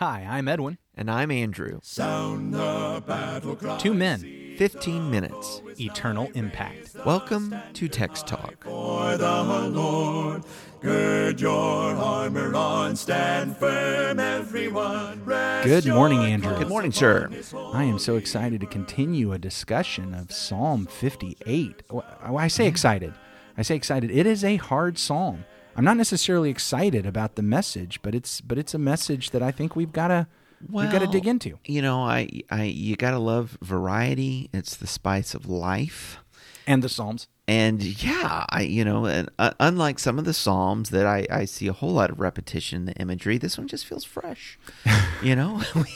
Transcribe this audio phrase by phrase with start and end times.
[0.00, 0.78] Hi, I'm Edwin.
[0.94, 1.80] And I'm Andrew.
[1.82, 3.78] Sound the battle cry.
[3.78, 5.60] Two men, 15 minutes.
[5.80, 6.94] eternal impact.
[7.04, 8.62] Welcome to Text Talk.
[8.62, 10.44] For the Lord,
[10.80, 15.24] gird your armor on, stand firm, everyone.
[15.64, 16.56] Good morning, Andrew.
[16.56, 17.28] Good morning, sir.
[17.72, 21.82] I am so excited to continue a discussion of Psalm 58.
[22.22, 23.14] I say excited.
[23.56, 24.12] I say excited.
[24.12, 25.44] It is a hard psalm.
[25.78, 29.52] I'm not necessarily excited about the message, but it's but it's a message that I
[29.52, 30.26] think we've got to
[30.68, 31.56] we've got to dig into.
[31.64, 34.50] You know, I, I, you gotta love variety.
[34.52, 36.18] It's the spice of life.
[36.68, 37.28] And the psalms.
[37.48, 41.46] And yeah, I, you know, and uh, unlike some of the psalms that I, I
[41.46, 44.58] see a whole lot of repetition in the imagery, this one just feels fresh.
[45.22, 45.86] you know, we,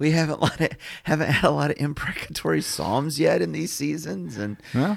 [0.00, 0.70] we haven't lot of,
[1.04, 4.56] haven't had a lot of imprecatory psalms yet in these seasons, and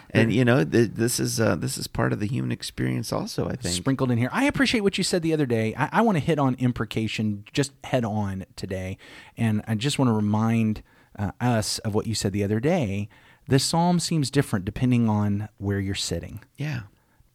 [0.10, 3.48] and you know, th- this is uh, this is part of the human experience, also.
[3.48, 3.76] I think.
[3.76, 4.32] sprinkled in here.
[4.34, 5.76] I appreciate what you said the other day.
[5.78, 8.98] I, I want to hit on imprecation just head on today,
[9.38, 10.82] and I just want to remind
[11.20, 13.08] uh, us of what you said the other day.
[13.52, 16.84] The psalm seems different depending on where you're sitting, Yeah.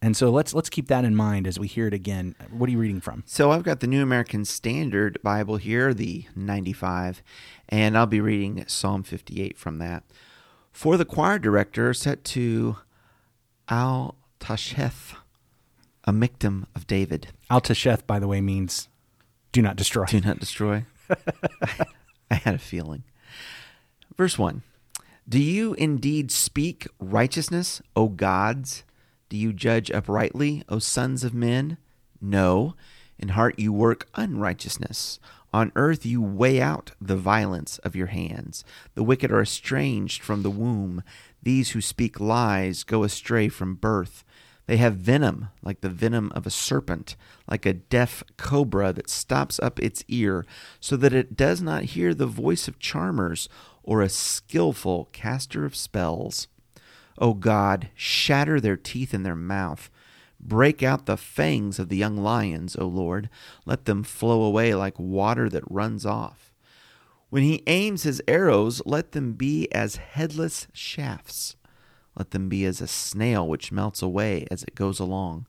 [0.01, 2.33] and so let's let's keep that in mind as we hear it again.
[2.49, 3.21] What are you reading from?
[3.27, 7.21] So I've got the New American Standard Bible here, the 95,
[7.69, 10.05] and I'll be reading Psalm 58 from that.
[10.71, 12.77] For the choir director, set to
[13.69, 15.13] Al Tasheth,
[16.05, 17.27] a Miktam of David.
[17.51, 18.87] Al Tasheth, by the way, means
[19.51, 20.05] do not destroy.
[20.05, 20.83] Do not destroy.
[22.31, 23.03] I had a feeling.
[24.17, 24.63] Verse 1
[25.29, 28.85] Do you indeed speak righteousness, O gods?
[29.27, 31.77] Do you judge uprightly, O sons of men?
[32.21, 32.75] No.
[33.19, 35.19] In heart you work unrighteousness.
[35.51, 38.63] On earth you weigh out the violence of your hands.
[38.95, 41.03] The wicked are estranged from the womb.
[41.43, 44.23] These who speak lies go astray from birth.
[44.65, 47.17] They have venom like the venom of a serpent,
[47.49, 50.45] like a deaf cobra that stops up its ear
[50.79, 53.49] so that it does not hear the voice of charmers
[53.87, 56.49] or a skillful caster of spells.
[57.17, 59.89] O God, shatter their teeth in their mouth.
[60.39, 63.29] Break out the fangs of the young lions, O Lord.
[63.65, 66.53] Let them flow away like water that runs off.
[67.29, 71.55] When he aims his arrows, let them be as headless shafts.
[72.17, 75.45] Let them be as a snail which melts away as it goes along,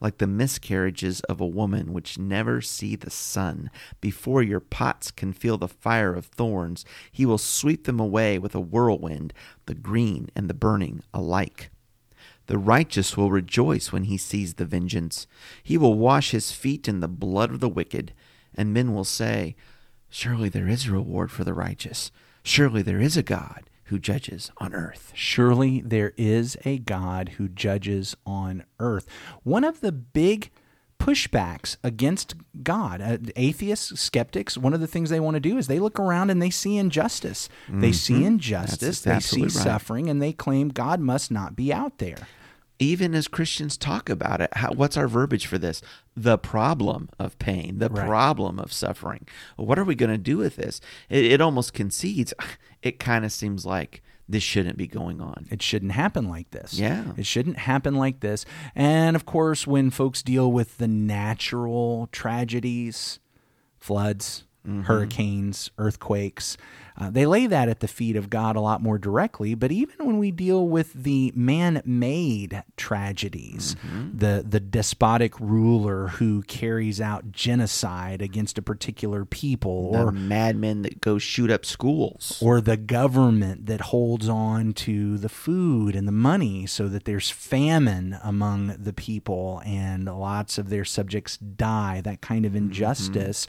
[0.00, 3.70] like the miscarriages of a woman which never see the sun.
[4.00, 8.54] Before your pots can feel the fire of thorns, he will sweep them away with
[8.54, 9.32] a whirlwind,
[9.66, 11.70] the green and the burning alike.
[12.46, 15.26] The righteous will rejoice when he sees the vengeance.
[15.62, 18.14] He will wash his feet in the blood of the wicked,
[18.54, 19.54] and men will say,
[20.08, 22.10] Surely there is a reward for the righteous.
[22.42, 25.12] Surely there is a God who judges on earth.
[25.14, 29.06] Surely there is a God who judges on earth.
[29.42, 30.50] One of the big
[30.98, 35.66] pushbacks against God, uh, atheists, skeptics, one of the things they want to do is
[35.66, 37.48] they look around and they see injustice.
[37.68, 39.50] They see injustice, That's they see right.
[39.50, 42.26] suffering, and they claim God must not be out there.
[42.80, 45.82] Even as Christians talk about it, how, what's our verbiage for this?
[46.16, 48.06] The problem of pain, the Right.
[48.06, 49.26] problem of suffering.
[49.56, 50.80] What are we going to do with this?
[51.08, 52.32] It, it almost concedes.
[52.80, 55.48] It kind of seems like this shouldn't be going on.
[55.50, 56.74] It shouldn't happen like this.
[56.78, 57.06] Yeah.
[57.16, 58.44] It shouldn't happen like this.
[58.76, 63.18] And of course, when folks deal with the natural tragedies,
[63.78, 64.82] floods, Mm-hmm.
[64.82, 66.58] hurricanes, earthquakes,
[67.00, 69.54] uh, they lay that at the feet of God a lot more directly.
[69.54, 74.18] But even when we deal with the man made tragedies, mm-hmm.
[74.18, 80.82] the, the despotic ruler who carries out genocide against a particular people, Or or madmen
[80.82, 82.38] that go shoot up schools.
[82.42, 87.30] or the government that holds on to the food and the money so that there's
[87.30, 92.66] famine among the people and lots of their subjects die, that kind of mm-hmm.
[92.66, 93.46] injustice.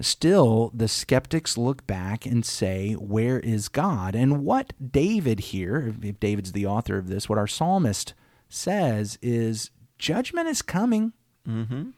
[0.00, 4.14] Still, the skeptics look back and say, Where is God?
[4.14, 8.14] And what David here, if David's the author of this, what our psalmist
[8.48, 11.12] says is, Judgment is coming.
[11.46, 11.90] Mm-hmm.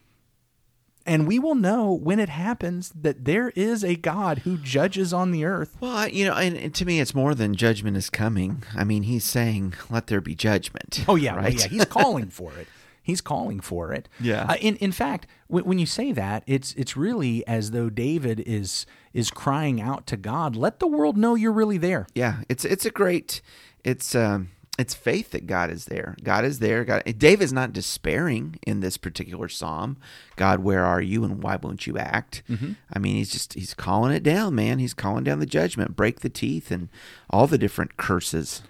[1.05, 5.33] And we will know when it happens that there is a God who judges on
[5.33, 5.77] the earth.
[5.81, 8.63] Well, you know, and, and to me, it's more than judgment is coming.
[8.77, 11.67] I mean, he's saying, "Let there be judgment." Oh yeah, well, yeah.
[11.67, 12.69] He's calling for it.
[13.03, 14.09] He's calling for it.
[14.21, 14.47] Yeah.
[14.49, 18.41] Uh, in in fact, when, when you say that, it's it's really as though David
[18.47, 22.43] is is crying out to God, "Let the world know you're really there." yeah.
[22.49, 23.41] It's it's a great.
[23.85, 24.51] It's um.
[24.79, 26.17] It's faith that God is there.
[26.25, 26.83] God is there.
[26.83, 27.03] God.
[27.19, 29.99] David's not despairing in this particular psalm.
[30.37, 32.43] God, where are you, and why won't you act?
[32.91, 34.79] I mean, he's just he's calling it down, man.
[34.79, 36.89] He's calling down the judgment, break the teeth, and
[37.29, 38.63] all the different curses.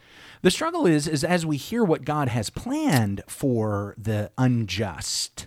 [0.42, 5.46] The struggle is is as we hear what God has planned for the unjust,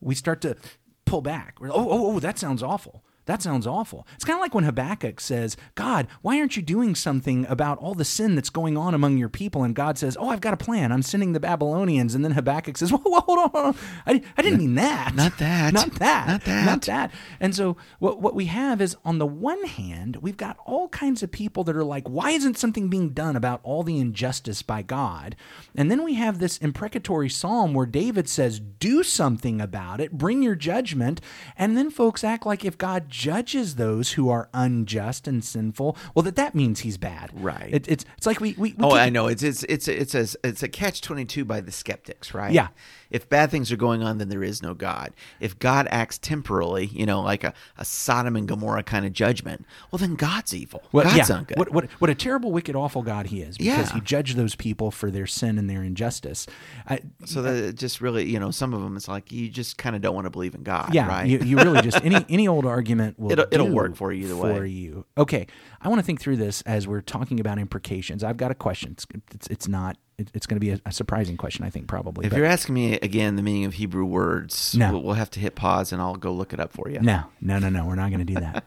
[0.00, 0.56] we start to
[1.04, 1.56] pull back.
[1.60, 3.04] Oh, oh, oh, that sounds awful.
[3.26, 4.06] That sounds awful.
[4.14, 7.94] It's kind of like when Habakkuk says, God, why aren't you doing something about all
[7.94, 9.62] the sin that's going on among your people?
[9.62, 10.90] And God says, Oh, I've got a plan.
[10.90, 12.14] I'm sending the Babylonians.
[12.14, 13.50] And then Habakkuk says, Whoa, whoa hold on.
[13.50, 13.76] Hold on.
[14.06, 15.14] I, I didn't mean that.
[15.14, 15.72] Not that.
[15.74, 16.26] Not that.
[16.26, 16.64] Not that.
[16.64, 17.12] Not that.
[17.38, 21.22] And so what, what we have is, on the one hand, we've got all kinds
[21.22, 24.82] of people that are like, Why isn't something being done about all the injustice by
[24.82, 25.36] God?
[25.76, 30.42] And then we have this imprecatory psalm where David says, Do something about it, bring
[30.42, 31.20] your judgment.
[31.56, 36.22] And then folks act like if God judges those who are unjust and sinful, well,
[36.22, 37.30] that that means he's bad.
[37.34, 37.68] Right.
[37.72, 39.26] It, it's it's like we we, we Oh, I know.
[39.26, 42.52] It's it's it's it's a it's a catch twenty two by the skeptics, right?
[42.52, 42.68] Yeah.
[43.10, 45.12] If bad things are going on, then there is no God.
[45.40, 49.66] If God acts temporally, you know, like a, a Sodom and Gomorrah kind of judgment,
[49.90, 50.84] well, then God's evil.
[50.92, 51.58] What, God's yeah, not good.
[51.58, 53.94] What, what, what a terrible, wicked, awful God he is because Yeah.
[53.94, 56.46] he judged those people for their sin and their injustice.
[56.88, 59.96] I, so that just really, you know, some of them, it's like you just kind
[59.96, 61.26] of don't want to believe in God, yeah, right?
[61.26, 64.34] you, you really just any any old argument will It'll- it'll work for you either
[64.34, 64.68] for way.
[64.68, 65.04] you.
[65.18, 65.46] Okay,
[65.80, 68.22] I want to think through this as we're talking about imprecations.
[68.24, 68.92] I've got a question.
[68.92, 69.96] It's it's, it's not.
[70.34, 72.26] It's going to be a, a surprising question, I think, probably.
[72.26, 74.92] if but- you're asking me again the meaning of Hebrew words, No.
[74.92, 77.00] we'll, we'll have to hit pause and I'll go look it up for you.
[77.00, 78.64] no, no, no, no, we're not going to do that.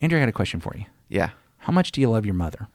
[0.00, 0.84] Andrew, I got a question for you.
[1.08, 2.66] Yeah, How much do you love your mother?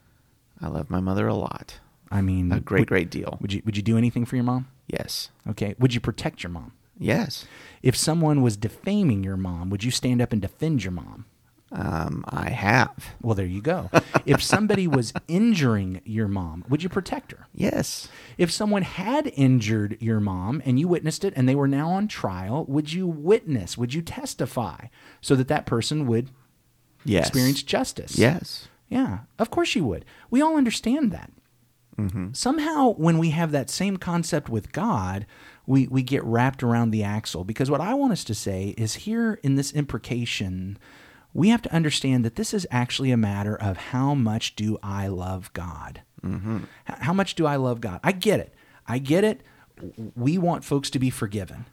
[0.60, 1.78] I love my mother a lot.
[2.10, 3.36] I mean, A great, would, great deal.
[3.40, 4.68] Would you would you do anything for your mom?
[4.86, 5.30] Yes.
[5.48, 5.74] Okay.
[5.78, 6.72] Would you protect your mom?
[6.98, 7.46] Yes.
[7.82, 11.26] If someone was defaming your mom, would you stand up and defend your mom?
[11.72, 13.14] Um, I have.
[13.20, 13.90] Well, there you go.
[14.26, 17.46] if somebody was injuring your mom, would you protect her?
[17.52, 18.08] Yes.
[18.38, 22.06] If someone had injured your mom and you witnessed it and they were now on
[22.06, 23.76] trial, would you witness?
[23.76, 24.86] Would you testify
[25.20, 26.30] so that that person would
[27.04, 27.26] Yes.
[27.26, 28.16] experience justice?
[28.16, 28.68] Yes.
[28.88, 30.04] Yeah, of course you would.
[30.30, 31.30] We all understand that.
[32.32, 35.26] Somehow, when we have that same concept with God,
[35.66, 37.44] we, we get wrapped around the axle.
[37.44, 40.78] Because what I want us to say is here in this imprecation,
[41.32, 45.06] we have to understand that this is actually a matter of how much do I
[45.08, 46.02] love God?
[46.24, 46.58] Mm-hmm.
[46.88, 48.00] H- How much do I love God?
[48.04, 48.54] I get it.
[48.86, 49.40] I get it.
[50.14, 51.66] We want folks to be forgiven.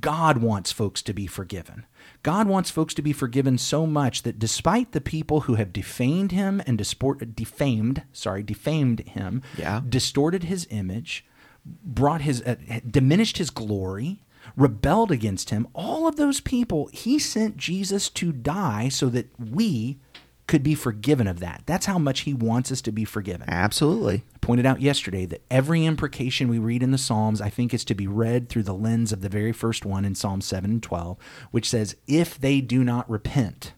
[0.00, 1.84] God wants folks to be forgiven.
[2.22, 6.32] God wants folks to be forgiven so much that despite the people who have defamed
[6.32, 9.82] him and disport, defamed, sorry, defamed him, Yeah.
[9.86, 11.26] distorted his image,
[11.64, 12.56] brought his uh,
[12.88, 14.20] diminished his glory,
[14.56, 19.98] rebelled against him, all of those people, he sent Jesus to die so that we
[20.46, 21.62] could be forgiven of that.
[21.64, 23.48] That's how much he wants us to be forgiven.
[23.48, 24.24] Absolutely.
[24.34, 27.84] I pointed out yesterday that every imprecation we read in the Psalms, I think, is
[27.86, 30.82] to be read through the lens of the very first one in Psalm 7 and
[30.82, 31.16] 12,
[31.50, 33.72] which says, If they do not repent,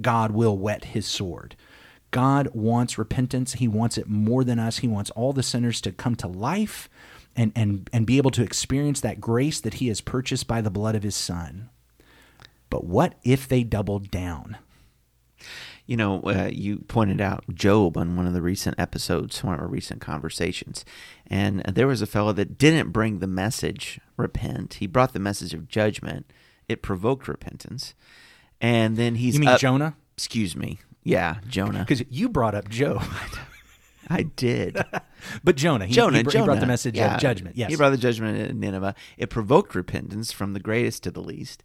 [0.00, 1.54] God will whet his sword.
[2.10, 3.54] God wants repentance.
[3.54, 4.78] He wants it more than us.
[4.78, 6.88] He wants all the sinners to come to life
[7.38, 10.70] and, and, and be able to experience that grace that he has purchased by the
[10.70, 11.70] blood of his son.
[12.68, 14.58] But what if they doubled down?
[15.86, 19.60] You know, uh, you pointed out Job on one of the recent episodes, one of
[19.60, 20.84] our recent conversations,
[21.28, 24.74] and there was a fellow that didn't bring the message repent.
[24.74, 26.30] He brought the message of judgment.
[26.68, 27.94] It provoked repentance,
[28.60, 29.96] and then he's You mean up- Jonah?
[30.14, 30.78] Excuse me.
[31.04, 31.78] Yeah, Jonah.
[31.88, 33.02] Because you brought up Job.
[34.10, 34.76] I did.
[35.44, 37.14] but Jonah, he, Jonah, he, br- he brought the message Yeah.
[37.14, 37.56] of judgment.
[37.56, 37.70] Yes.
[37.70, 38.94] He brought the judgment in Nineveh.
[39.16, 41.62] It provoked repentance from the greatest to the least.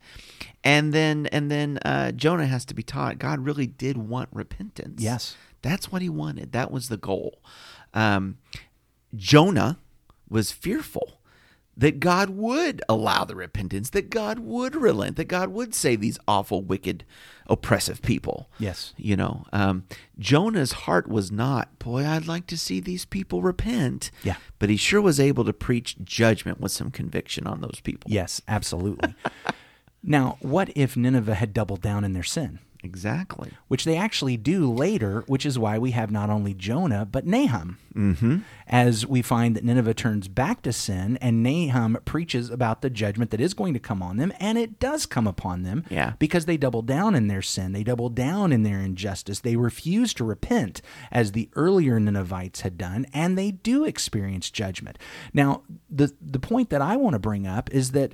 [0.63, 5.01] And then and then uh, Jonah has to be taught God really did want repentance.
[5.01, 5.35] Yes.
[5.61, 6.51] That's what he wanted.
[6.51, 7.41] That was the goal.
[7.93, 8.37] Um,
[9.15, 9.79] Jonah
[10.29, 11.21] was fearful
[11.75, 16.19] that God would allow the repentance, that God would relent, that God would save these
[16.27, 17.03] awful, wicked,
[17.47, 18.49] oppressive people.
[18.59, 18.93] Yes.
[18.97, 19.85] You know, um,
[20.19, 24.11] Jonah's heart was not, boy, I'd like to see these people repent.
[24.23, 24.35] Yeah.
[24.59, 28.11] But he sure was able to preach judgment with some conviction on those people.
[28.11, 29.15] Yes, absolutely.
[30.03, 32.59] now, what if Nineveh had doubled down in their sin?
[32.83, 33.51] Exactly.
[33.69, 37.77] Which they actually do later, which is why we have not only Jonah, but Nahum.
[37.95, 38.37] Mm-hmm.
[38.67, 43.31] As we find that Nineveh turns back to sin, and Nahum preaches about the judgment
[43.31, 46.13] that is going to come on them, and it does come upon them Yeah.
[46.19, 47.71] because they double down in their sin.
[47.71, 49.39] They double down in their injustice.
[49.39, 54.97] They refuse to repent, as the earlier Ninevites had done, and they do experience judgment.
[55.33, 58.13] Now, the, the point that I want to bring up is that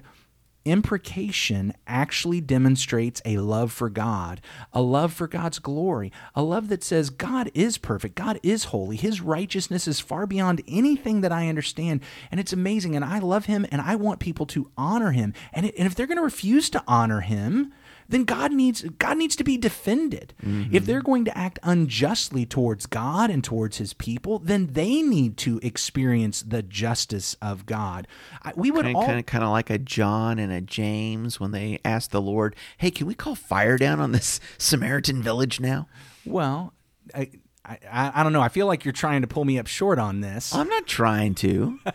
[0.70, 6.84] imprecation actually demonstrates a love for God, a love for God's glory, a love that
[6.84, 11.48] says God is perfect, God is holy, His righteousness is far beyond anything that I
[11.48, 12.96] understand, and it's amazing.
[12.96, 15.34] And I love Him, and I want people to honor Him.
[15.54, 17.74] And, and if they're going to refuse to honor Him,
[18.10, 20.34] then God needs God needs to be defended.
[20.46, 20.76] Mm-hmm.
[20.76, 25.38] If they're going to act unjustly towards God and towards his people, then they need
[25.38, 28.08] to experience the justice of God.
[28.44, 31.40] I- We would Kind all kind of, kind of like a John and a James
[31.40, 35.60] when they asked the Lord, "Hey, can we call fire down on this Samaritan village
[35.60, 35.88] now?"
[36.26, 36.74] well,
[37.16, 37.30] I,
[37.66, 38.42] I I don't know.
[38.42, 40.54] I feel like you're trying to pull me up short on this.
[40.54, 41.80] I'm not trying to.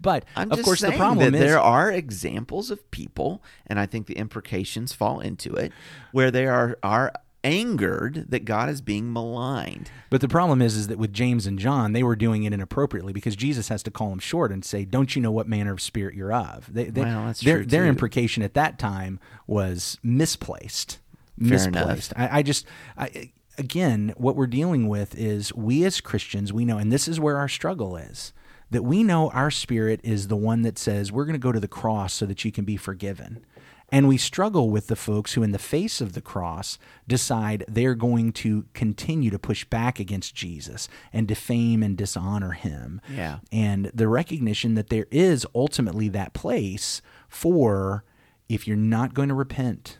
[0.00, 3.78] But I'm of just course, the problem that is there are examples of people, and
[3.78, 5.70] I think the imprecations fall into it,
[6.10, 7.12] where they are are
[7.44, 9.90] angered that God is being maligned.
[10.10, 13.12] But the problem is, is that with James and John, they were doing it inappropriately
[13.12, 15.80] because Jesus has to call them short and say, "Don't you know what manner of
[15.80, 17.90] spirit you're of?" They, they, Well, that's their true, their too.
[17.90, 20.98] imprecation at that time was misplaced.
[21.38, 21.86] Fair enough.
[21.86, 22.12] misplaced.
[22.16, 22.66] I, I just,
[22.98, 23.30] I,
[23.60, 27.36] again, what we're dealing with is we as Christians, we know, and this is where
[27.36, 28.32] our struggle is.
[28.70, 31.60] That we know our spirit is the one that says we're going to go to
[31.60, 33.44] the cross so that you can be forgiven.
[33.92, 37.96] And we struggle with the folks who, in the face of the cross, decide they're
[37.96, 43.00] going to continue to push back against Jesus and defame and dishonor him.
[43.12, 43.40] Yeah.
[43.50, 48.04] And the recognition that there is ultimately that place for
[48.48, 49.98] if you're not going to repent,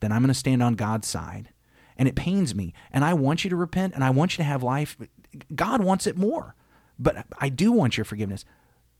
[0.00, 1.50] then I'm going to stand on God's side.
[1.98, 2.74] And it pains me.
[2.90, 4.96] And I want you to repent and I want you to have life.
[5.54, 6.54] God wants it more.
[6.98, 8.44] But I do want your forgiveness.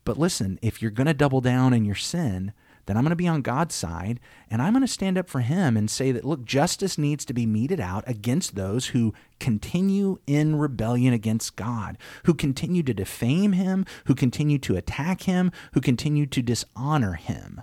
[0.04, 2.52] But listen, if you're going to double down in your sin,
[2.86, 5.40] then I'm going to be on God's side and I'm going to stand up for
[5.40, 10.18] Him and say that, look, justice needs to be meted out against those who continue
[10.26, 15.80] in rebellion against God, who continue to defame Him, who continue to attack Him, who
[15.80, 17.62] continue to dishonor Him.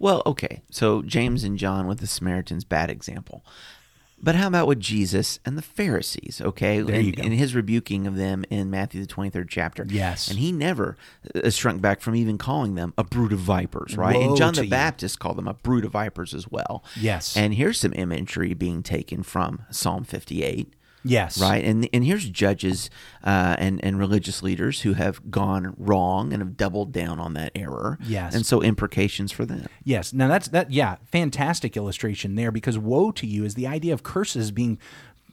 [0.00, 0.62] Well, okay.
[0.70, 3.44] So James and John with the Samaritans, bad example.
[4.22, 6.40] But how about with Jesus and the Pharisees?
[6.44, 7.22] Okay, There go.
[7.22, 9.86] in his rebuking of them in Matthew the twenty third chapter.
[9.88, 10.28] Yes.
[10.28, 10.96] and he never
[11.34, 14.14] uh, shrunk back from even calling them a brood of vipers, right?
[14.16, 14.70] Woe and John the you.
[14.70, 16.84] Baptist called them a brood of vipers as well.
[16.96, 17.36] Yes.
[17.36, 20.74] And here's some imagery being taken from Psalm fifty eight.
[21.04, 21.40] Yes.
[21.40, 22.90] Right, and and here's judges
[23.24, 27.52] uh, and and religious leaders who have gone wrong and have doubled down on that
[27.54, 27.98] error.
[28.04, 28.34] Yes.
[28.34, 29.66] and so imprecations for them.
[29.84, 30.12] Yes.
[30.12, 30.70] Now that's that.
[30.70, 34.78] Yeah, fantastic illustration there because woe to you is the idea of curses being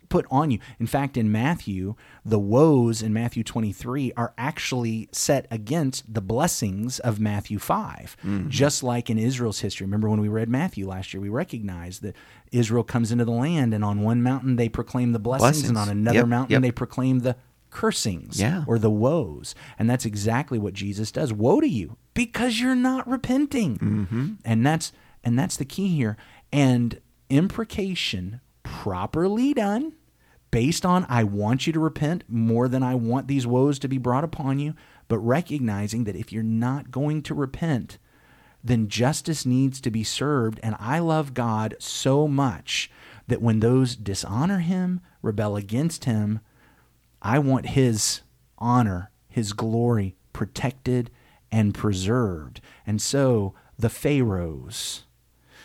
[0.10, 0.60] put on you.
[0.80, 1.96] In fact, in Matthew,
[2.26, 8.18] the woes in Matthew 23 are actually set against the blessings of Matthew 5.
[8.50, 9.86] Just like in Israel's history.
[9.86, 12.16] Remember when we read Matthew last year, we recognized that
[12.52, 15.90] Israel comes into the land and on one mountain they proclaim the blessings, and on
[15.90, 16.62] another Yep, mountain yep.
[16.62, 17.36] they proclaim the
[17.70, 18.64] cursings Yeah.
[18.66, 19.54] or the woes.
[19.78, 21.34] And that's exactly what Jesus does.
[21.34, 23.78] Woe to you because you're not repenting.
[23.78, 24.28] Mm-hmm.
[24.46, 24.92] And that's
[25.24, 26.16] and that's the key here.
[26.54, 29.94] And imprecation properly done
[30.58, 34.00] based on I want you to repent more than I want these woes to be
[34.00, 34.74] brought upon you,
[35.08, 38.00] but recognizing that if you're not going to repent,
[38.64, 40.60] then justice needs to be served.
[40.64, 42.90] And I love God so much
[43.28, 46.40] that when those dishonor him, rebel against him,
[47.22, 48.22] I want his
[48.58, 51.12] honor, his glory protected
[51.52, 52.62] and preserved.
[52.84, 55.04] And so the Pharaohs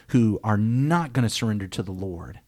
[0.08, 2.40] who are not going to surrender to the Lord,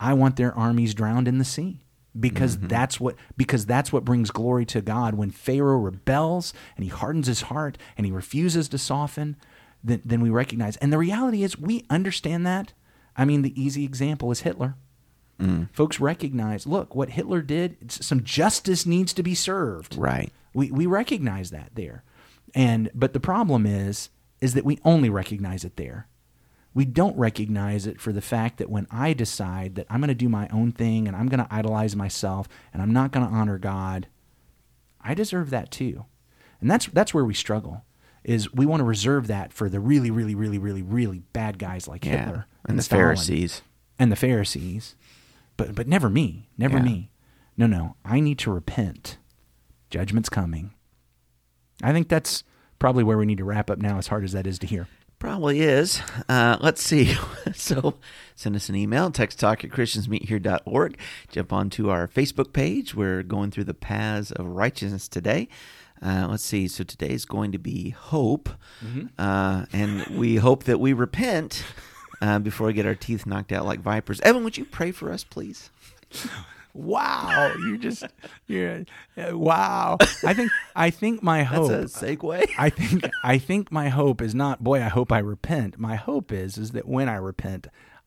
[0.00, 1.80] I want their armies drowned in the sea.
[2.18, 2.68] Because mm-hmm.
[2.68, 5.14] that's what because that's what brings glory to God.
[5.14, 9.36] When Pharaoh rebels and he hardens his heart and he refuses to soften,
[9.84, 10.76] then, then we recognize.
[10.78, 12.72] And the reality is we understand that.
[13.16, 14.74] I mean, the easy example is Hitler.
[15.40, 15.68] Mm.
[15.72, 19.96] Folks recognize, look, what Hitler did, some justice needs to be served.
[19.96, 20.32] Right.
[20.54, 22.02] We we recognize that there.
[22.54, 26.08] And but the problem is is that we only recognize it there.
[26.78, 30.14] We don't recognize it for the fact that when I decide that I'm going to
[30.14, 33.32] do my own thing and I'm going to idolize myself and I'm not going to
[33.34, 34.06] honor God,
[35.00, 36.04] I deserve that too.
[36.60, 37.84] And that's that's where we struggle.
[38.22, 41.88] Is we want to reserve that for the really really really really really bad guys
[41.88, 42.26] like Yeah.
[42.26, 43.62] Hitler And the Stalin Pharisees.
[43.98, 44.94] and the Pharisees,
[45.56, 46.84] but but never me, never Yeah.
[46.84, 47.10] me.
[47.56, 49.18] No, no, I need to repent.
[49.90, 50.70] Judgment's coming.
[51.82, 52.44] I think that's
[52.78, 54.86] probably where we need to wrap up now, as hard as that is to hear.
[55.18, 56.00] Probably is.
[56.28, 57.16] Uh, let's see.
[57.54, 57.94] so
[58.36, 60.98] send us an email, text talk at christiansmeethere.org.
[61.32, 62.94] Jump onto our Facebook page.
[62.94, 65.48] We're going through the paths of righteousness today.
[66.00, 66.68] Uh, let's see.
[66.68, 68.48] So today is going to be hope.
[69.18, 71.64] Uh, and we hope that we repent
[72.20, 74.20] uh, before we get our teeth knocked out like vipers.
[74.22, 75.70] Edwin, would you pray for us, please?
[76.74, 78.04] Wow, you just
[78.46, 78.84] you're
[79.16, 79.96] uh, wow.
[80.24, 81.70] I think I think my hope.
[81.70, 82.48] That's a segue.
[82.58, 84.82] I think I think my hope is not boy.
[84.82, 85.78] I hope I repent.
[85.78, 87.66] My hope is is that when I repent,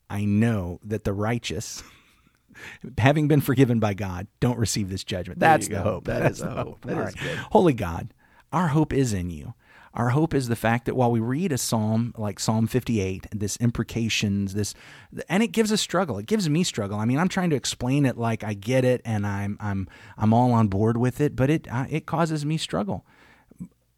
[0.10, 1.84] I know that the righteous,
[2.98, 5.40] having been forgiven by God, don't receive this judgment.
[5.40, 6.06] There That's the hope.
[6.06, 6.86] That That's is the hope.
[6.86, 7.18] That is right.
[7.18, 7.38] good.
[7.52, 8.14] Holy God,
[8.52, 9.54] our hope is in you.
[9.94, 13.58] Our hope is the fact that while we read a psalm like Psalm 58, this
[13.58, 14.74] imprecations, this,
[15.28, 16.18] and it gives us struggle.
[16.18, 16.98] It gives me struggle.
[16.98, 20.34] I mean, I'm trying to explain it like I get it and I'm I'm I'm
[20.34, 23.06] all on board with it, but it uh, it causes me struggle.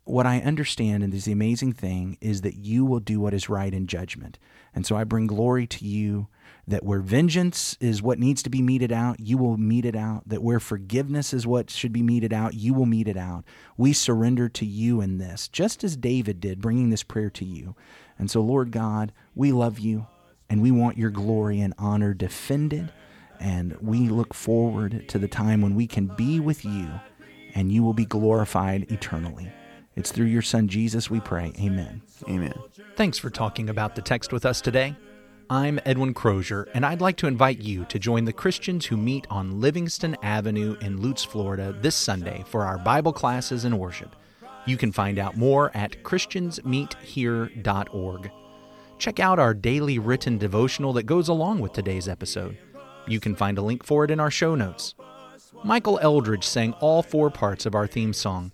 [0.05, 3.33] What I understand, and this is the amazing thing, is that you will do what
[3.33, 4.37] is right in judgment.
[4.75, 6.27] And so I bring glory to you
[6.67, 10.27] that where vengeance is what needs to be meted out, you will mete it out.
[10.27, 13.45] That where forgiveness is what should be meted out, you will mete it out.
[13.77, 17.75] We surrender to you in this, just as David did, bringing this prayer to you.
[18.17, 20.07] And so, Lord God, we love you
[20.49, 22.91] and we want your glory and honor defended.
[23.39, 26.89] And we look forward to the time when we can be with you
[27.55, 29.51] and you will be glorified eternally.
[29.95, 31.53] It's through your Son, Jesus, we pray.
[31.59, 32.01] Amen.
[32.27, 32.55] Amen.
[32.95, 34.95] Thanks for talking about the text with us today.
[35.49, 39.27] I'm Edwin Crozier, and I'd like to invite you to join the Christians who meet
[39.29, 44.15] on Livingston Avenue in Lutz, Florida this Sunday for our Bible classes and worship.
[44.65, 48.31] You can find out more at ChristiansMeetHere.org.
[48.97, 52.57] Check out our daily written devotional that goes along with today's episode.
[53.05, 54.95] You can find a link for it in our show notes.
[55.63, 58.53] Michael Eldridge sang all four parts of our theme song.